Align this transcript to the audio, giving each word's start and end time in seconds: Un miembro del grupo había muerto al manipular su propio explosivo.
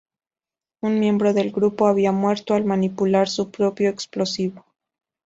Un 0.81 0.99
miembro 0.99 1.31
del 1.31 1.51
grupo 1.51 1.85
había 1.85 2.11
muerto 2.11 2.55
al 2.55 2.65
manipular 2.65 3.27
su 3.29 3.51
propio 3.51 3.91
explosivo. 3.91 4.65